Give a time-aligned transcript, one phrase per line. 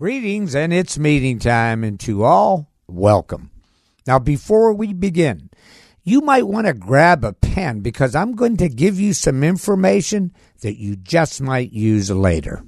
[0.00, 3.50] Greetings, and it's meeting time, and to all, welcome.
[4.06, 5.50] Now, before we begin,
[6.02, 10.32] you might want to grab a pen because I'm going to give you some information
[10.62, 12.64] that you just might use later.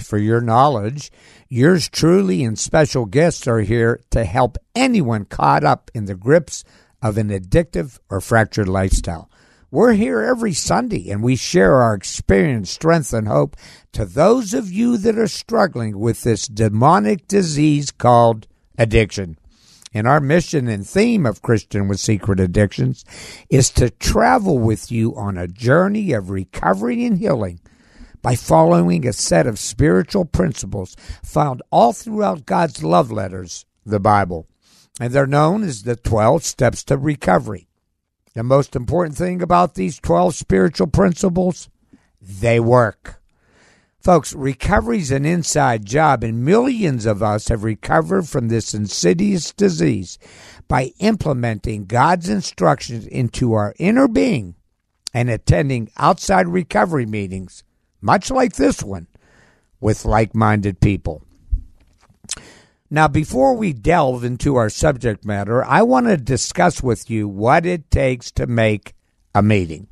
[0.00, 1.12] For your knowledge,
[1.48, 6.64] yours truly and special guests are here to help anyone caught up in the grips
[7.00, 9.30] of an addictive or fractured lifestyle.
[9.72, 13.56] We're here every Sunday and we share our experience, strength, and hope
[13.92, 19.38] to those of you that are struggling with this demonic disease called addiction.
[19.94, 23.02] And our mission and theme of Christian with Secret Addictions
[23.48, 27.58] is to travel with you on a journey of recovery and healing
[28.20, 34.46] by following a set of spiritual principles found all throughout God's love letters, the Bible.
[35.00, 37.68] And they're known as the 12 steps to recovery.
[38.34, 41.68] The most important thing about these 12 spiritual principles,
[42.20, 43.20] they work.
[44.00, 50.18] Folks, recovery's an inside job, and millions of us have recovered from this insidious disease
[50.66, 54.56] by implementing God's instructions into our inner being
[55.14, 57.62] and attending outside recovery meetings,
[58.00, 59.06] much like this one,
[59.78, 61.22] with like minded people.
[62.94, 67.64] Now, before we delve into our subject matter, I want to discuss with you what
[67.64, 68.92] it takes to make
[69.34, 69.86] a meeting.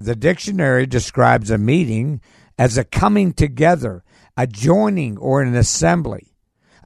[0.00, 2.22] The dictionary describes a meeting
[2.58, 4.04] as a coming together,
[4.38, 6.32] a joining, or an assembly.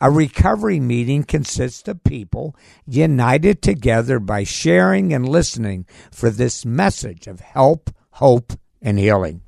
[0.01, 7.29] A recovery meeting consists of people united together by sharing and listening for this message
[7.29, 9.43] of help, hope, and healing.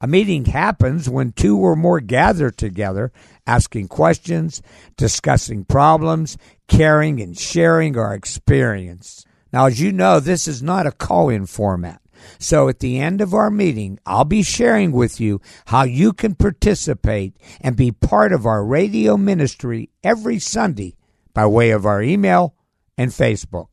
[0.00, 3.12] A meeting happens when two or more gather together,
[3.46, 4.60] asking questions,
[4.96, 6.36] discussing problems,
[6.68, 9.24] caring and sharing our experience.
[9.52, 12.02] Now, as you know, this is not a call in format.
[12.38, 16.34] So at the end of our meeting, I'll be sharing with you how you can
[16.34, 20.96] participate and be part of our radio ministry every Sunday
[21.32, 22.54] by way of our email
[22.98, 23.68] and Facebook.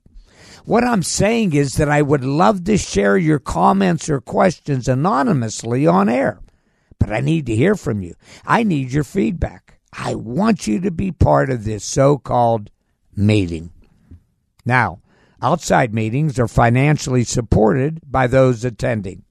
[0.66, 5.85] What I'm saying is that I would love to share your comments or questions anonymously
[5.85, 6.40] on air,
[7.00, 8.16] but I need to hear from you.
[8.46, 9.79] I need your feedback.
[9.91, 12.72] I want you to be part of this so called
[13.13, 13.72] meeting.
[14.63, 15.02] Now,
[15.41, 19.23] outside meetings are financially supported by those attending.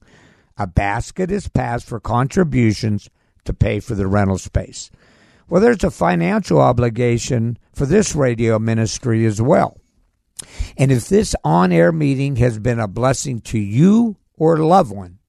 [0.55, 3.09] A basket is passed for contributions
[3.45, 4.91] to pay for the rental space.
[5.49, 9.79] Well, there's a financial obligation for this radio ministry as well.
[10.77, 14.91] And if this on air meeting has been a blessing to you or a loved
[14.91, 15.19] one,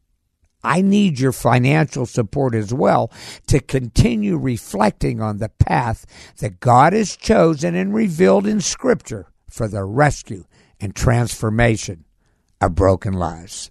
[0.65, 3.13] I need your financial support as well
[3.49, 6.07] to continue reflecting on the path
[6.39, 10.45] that God has chosen and revealed in Scripture for the rescue
[10.81, 12.05] and transformation
[12.61, 13.71] of broken lives.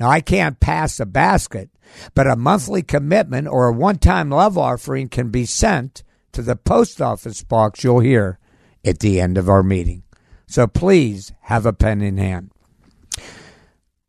[0.00, 1.70] Now, I can't pass a basket,
[2.14, 6.02] but a monthly commitment or a one time love offering can be sent
[6.32, 8.38] to the post office box you'll hear
[8.84, 10.02] at the end of our meeting.
[10.46, 12.50] So please have a pen in hand.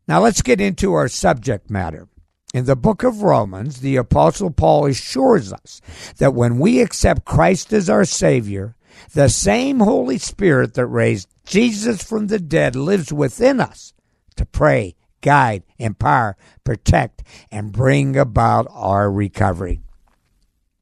[0.07, 2.07] Now let's get into our subject matter.
[2.53, 5.81] In the book of Romans, the Apostle Paul assures us
[6.18, 8.75] that when we accept Christ as our Savior,
[9.13, 13.94] the same Holy Spirit that raised Jesus from the dead lives within us
[14.35, 19.81] to pray, guide, empower, protect, and bring about our recovery.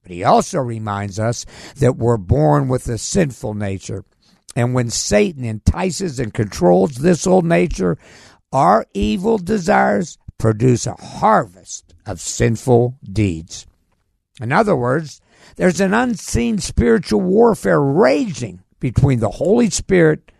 [0.03, 1.45] But he also reminds us
[1.77, 4.03] that we're born with a sinful nature.
[4.55, 7.97] And when Satan entices and controls this old nature,
[8.51, 13.65] our evil desires produce a harvest of sinful deeds.
[14.41, 15.21] In other words,
[15.55, 20.31] there's an unseen spiritual warfare raging between the Holy Spirit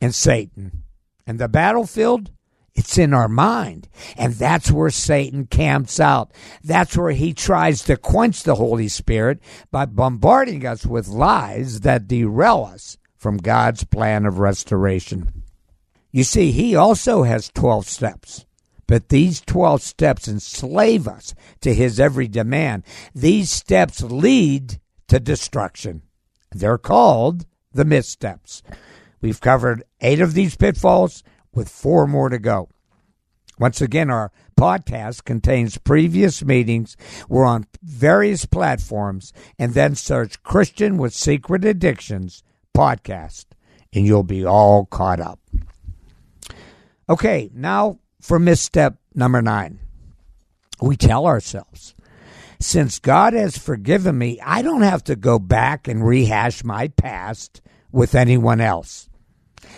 [0.00, 0.82] and Satan.
[1.26, 2.30] And the battlefield,
[2.74, 3.88] it's in our mind.
[4.16, 6.32] And that's where Satan camps out.
[6.62, 9.40] That's where he tries to quench the Holy Spirit
[9.70, 15.44] by bombarding us with lies that derail us from God's plan of restoration.
[16.12, 18.44] You see, he also has 12 steps.
[18.86, 22.82] But these 12 steps enslave us to his every demand.
[23.14, 24.78] These steps lead
[25.08, 26.02] to destruction.
[26.52, 28.62] They're called the missteps.
[29.22, 31.22] We've covered eight of these pitfalls
[31.54, 32.68] with four more to go.
[33.58, 36.94] Once again, our podcast contains previous meetings.
[37.30, 42.42] We're on various platforms, and then search Christian with Secret Addictions
[42.76, 43.46] podcast,
[43.92, 45.40] and you'll be all caught up.
[47.08, 49.78] Okay, now for misstep number nine.
[50.80, 51.94] We tell ourselves,
[52.60, 57.60] since God has forgiven me, I don't have to go back and rehash my past
[57.92, 59.08] with anyone else.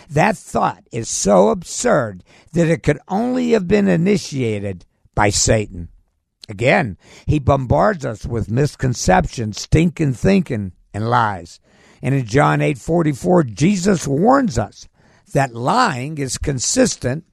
[0.09, 2.23] That thought is so absurd
[2.53, 5.89] that it could only have been initiated by Satan.
[6.49, 6.97] Again,
[7.27, 11.61] he bombards us with misconceptions, stinking thinking, and lies.
[12.03, 14.89] And in John 8:44, Jesus warns us
[15.33, 17.25] that lying is consistent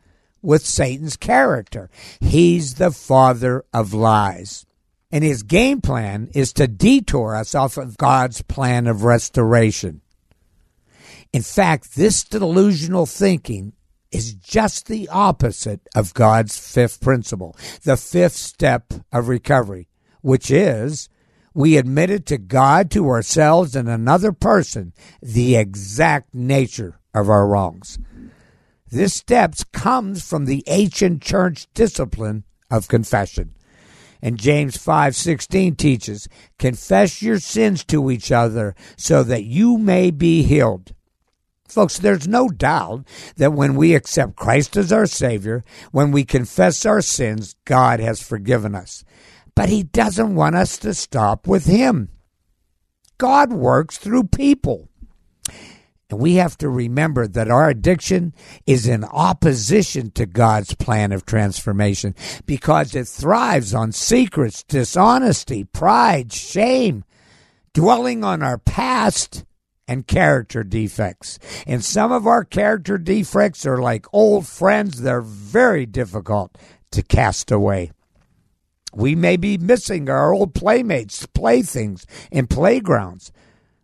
[0.42, 1.90] with Satan's character.
[2.20, 4.66] He's the father of lies.
[5.12, 10.02] And his game plan is to detour us off of God's plan of restoration.
[11.32, 13.74] In fact, this delusional thinking
[14.12, 19.88] is just the opposite of God's fifth principle, the fifth step of recovery,
[20.22, 21.10] which is
[21.54, 28.00] we admitted to God, to ourselves, and another person the exact nature of our wrongs.
[28.90, 33.54] This step comes from the ancient church discipline of confession.
[34.22, 36.28] And James 5:16 teaches,
[36.58, 40.94] "Confess your sins to each other so that you may be healed."
[41.68, 43.04] Folks, there's no doubt
[43.38, 48.22] that when we accept Christ as our Savior, when we confess our sins, God has
[48.22, 49.04] forgiven us.
[49.56, 52.10] But He doesn't want us to stop with Him.
[53.18, 54.90] God works through people.
[56.14, 58.36] And we have to remember that our addiction
[58.68, 62.14] is in opposition to God's plan of transformation
[62.46, 67.04] because it thrives on secrets, dishonesty, pride, shame,
[67.74, 69.44] dwelling on our past
[69.88, 71.40] and character defects.
[71.66, 76.56] And some of our character defects are like old friends, they're very difficult
[76.92, 77.92] to cast away.
[78.94, 83.32] We may be missing our old playmates, playthings, and playgrounds.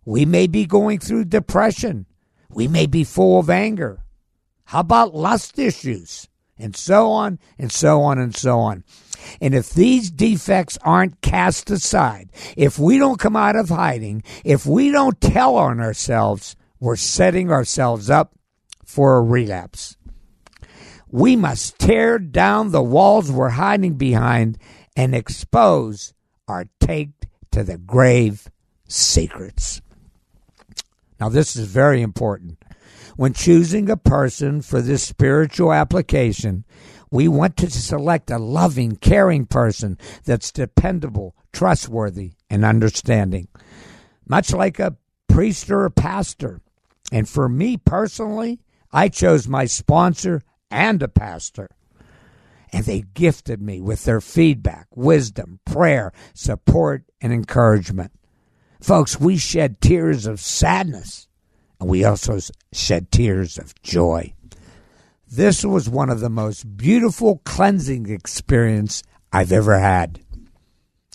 [0.05, 2.05] We may be going through depression.
[2.49, 4.03] We may be full of anger.
[4.65, 6.27] How about lust issues?
[6.57, 8.83] And so on, and so on, and so on.
[9.41, 14.65] And if these defects aren't cast aside, if we don't come out of hiding, if
[14.65, 18.33] we don't tell on ourselves, we're setting ourselves up
[18.85, 19.95] for a relapse.
[21.11, 24.57] We must tear down the walls we're hiding behind
[24.99, 26.13] and expose
[26.49, 28.51] our take to the grave
[28.85, 29.81] secrets.
[31.21, 32.61] Now, this is very important.
[33.15, 36.65] When choosing a person for this spiritual application,
[37.09, 43.47] we want to select a loving, caring person that's dependable, trustworthy, and understanding.
[44.27, 44.97] Much like a
[45.29, 46.59] priest or a pastor.
[47.09, 48.59] And for me personally,
[48.91, 51.69] I chose my sponsor and a pastor.
[52.71, 58.11] And they gifted me with their feedback, wisdom, prayer, support, and encouragement.
[58.81, 61.27] Folks, we shed tears of sadness,
[61.79, 62.39] and we also
[62.71, 64.33] shed tears of joy.
[65.27, 70.21] This was one of the most beautiful cleansing experience I've ever had.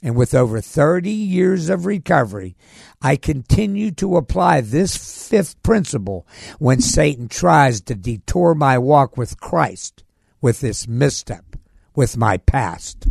[0.05, 2.57] And with over 30 years of recovery,
[3.01, 6.27] I continue to apply this fifth principle
[6.59, 10.04] when Satan tries to detour my walk with Christ
[10.45, 11.57] with this misstep,
[11.97, 13.07] with my past.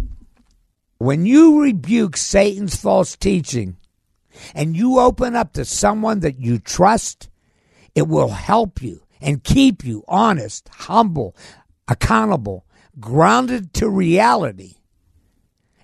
[1.00, 3.78] When you rebuke Satan's false teaching
[4.54, 7.32] and you open up to someone that you trust,
[7.96, 11.36] it will help you and keep you honest, humble,
[11.88, 12.68] accountable,
[13.00, 14.76] grounded to reality,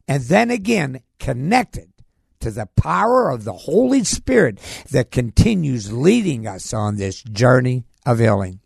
[0.08, 1.92] and then again connected
[2.42, 4.60] to the power of the Holy Spirit
[4.92, 8.60] that continues leading us on this journey of healing.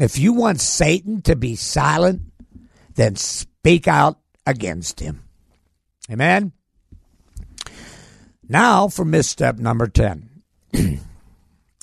[0.00, 2.22] If you want Satan to be silent,
[2.94, 5.24] then speak out against him.
[6.10, 6.52] Amen.
[8.48, 10.42] Now for misstep number 10.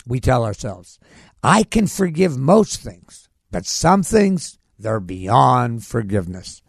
[0.07, 0.99] we tell ourselves,
[1.43, 6.61] I can forgive most things, but some things, they're beyond forgiveness.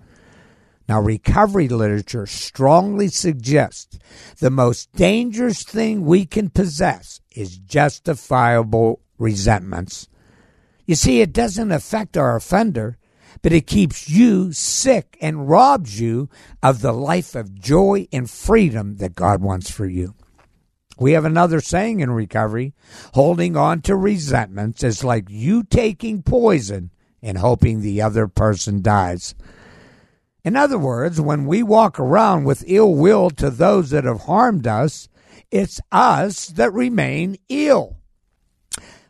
[0.89, 3.99] Now, recovery literature strongly suggests
[4.39, 10.09] the most dangerous thing we can possess is justifiable resentments.
[10.87, 12.97] You see, it doesn't affect our offender,
[13.43, 16.31] but it keeps you sick and robs you
[16.63, 20.15] of the life of joy and freedom that God wants for you.
[20.99, 22.73] We have another saying in recovery
[23.13, 26.91] holding on to resentments is like you taking poison
[27.21, 29.35] and hoping the other person dies.
[30.45, 34.67] In other words, when we walk around with ill will to those that have harmed
[34.67, 35.09] us,
[35.51, 37.97] it's us that remain ill.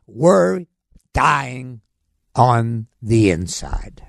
[0.06, 0.64] We're
[1.16, 1.80] dying
[2.34, 4.02] on the inside.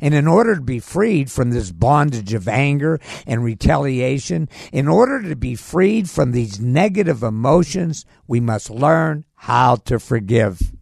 [0.00, 5.20] And in order to be freed from this bondage of anger and retaliation, in order
[5.28, 10.72] to be freed from these negative emotions, we must learn how to forgive.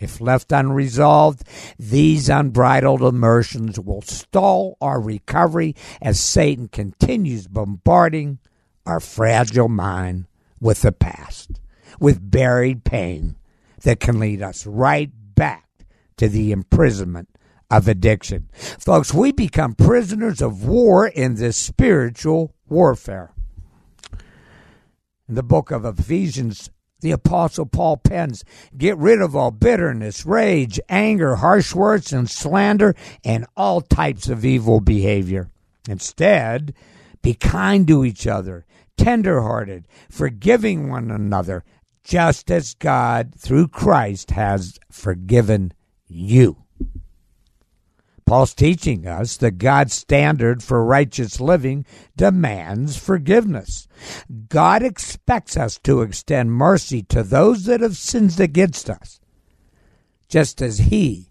[0.00, 1.44] If left unresolved,
[1.78, 8.40] these unbridled emotions will stall our recovery as Satan continues bombarding
[8.84, 10.26] our fragile mind
[10.60, 11.60] with the past,
[12.00, 13.36] with buried pain
[13.82, 15.68] that can lead us right back
[16.16, 17.28] to the imprisonment
[17.70, 18.48] of addiction.
[18.52, 23.32] Folks, we become prisoners of war in this spiritual warfare.
[25.28, 26.70] In the book of Ephesians,
[27.00, 28.44] the Apostle Paul pens,
[28.76, 32.94] Get rid of all bitterness, rage, anger, harsh words, and slander,
[33.24, 35.50] and all types of evil behavior.
[35.88, 36.74] Instead,
[37.22, 38.66] be kind to each other,
[38.96, 41.64] tenderhearted, forgiving one another,
[42.08, 45.74] just as God, through Christ, has forgiven
[46.06, 46.64] you.
[48.24, 51.84] Paul's teaching us that God's standard for righteous living
[52.16, 53.86] demands forgiveness.
[54.48, 59.20] God expects us to extend mercy to those that have sinned against us,
[60.30, 61.28] just as He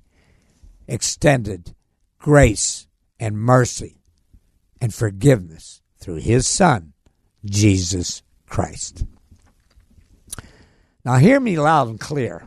[0.88, 1.74] extended
[2.20, 2.86] grace
[3.20, 4.04] and mercy
[4.80, 6.94] and forgiveness through His Son,
[7.44, 9.06] Jesus Christ.
[11.08, 12.44] Now, hear me loud and clear.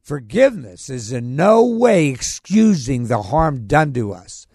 [0.00, 4.46] Forgiveness is in no way excusing the harm done to us,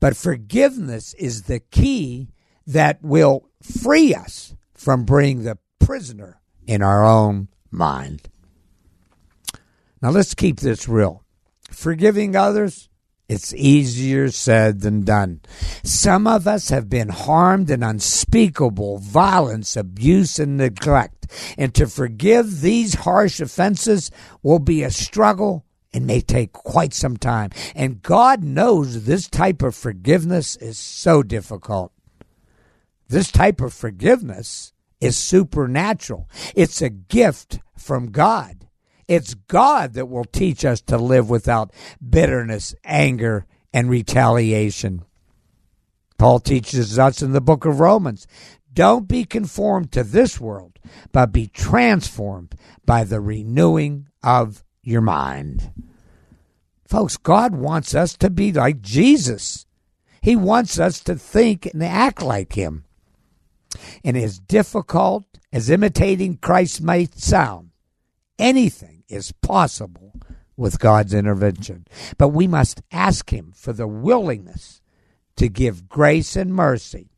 [0.00, 2.26] but forgiveness is the key
[2.66, 8.28] that will free us from being the prisoner in our own mind.
[10.02, 11.22] Now, let's keep this real.
[11.70, 12.88] Forgiving others,
[13.28, 15.40] it's easier said than done.
[15.82, 21.26] Some of us have been harmed in unspeakable violence, abuse, and neglect.
[21.58, 27.16] And to forgive these harsh offenses will be a struggle and may take quite some
[27.16, 27.50] time.
[27.74, 31.92] And God knows this type of forgiveness is so difficult.
[33.08, 38.65] This type of forgiveness is supernatural, it's a gift from God.
[39.08, 41.72] It's God that will teach us to live without
[42.06, 45.04] bitterness, anger, and retaliation.
[46.18, 48.26] Paul teaches us in the book of Romans
[48.76, 50.78] don't be conformed to this world,
[51.10, 55.72] but be transformed by the renewing of your mind.
[56.86, 59.64] Folks, God wants us to be like Jesus.
[60.20, 62.84] He wants us to think and act like Him.
[64.04, 67.70] And as difficult as imitating Christ might sound,
[68.38, 70.12] anything is possible
[70.56, 71.86] with God's intervention.
[72.18, 74.80] But we must ask Him for the willingness
[75.36, 77.10] to give grace and mercy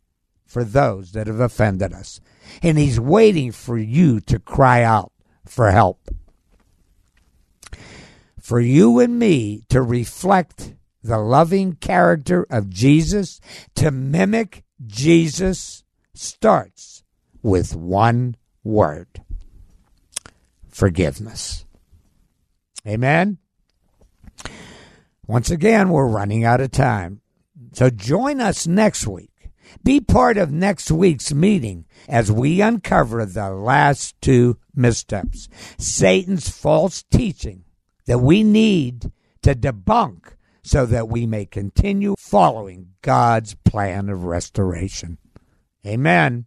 [0.44, 2.20] for those that have offended us.
[2.62, 5.12] And He's waiting for you to cry out
[5.44, 6.08] for help.
[8.40, 13.40] For you and me to reflect the loving character of Jesus,
[13.76, 17.04] to mimic Jesus, starts
[17.42, 19.22] with one word
[20.68, 21.64] forgiveness.
[22.88, 23.38] Amen.
[25.26, 27.20] Once again, we're running out of time.
[27.72, 29.38] So join us next week
[29.82, 37.02] be part of next week's meeting as we uncover the last two missteps Satan's false
[37.02, 37.64] teaching
[38.06, 39.10] that we need
[39.42, 45.18] to debunk so that we may continue following God's plan of restoration.
[45.86, 46.46] Amen.